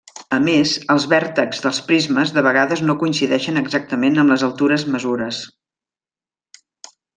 [0.35, 5.45] A més, els vèrtexs dels prismes de vegades no coincidien exactament amb les altures mesures.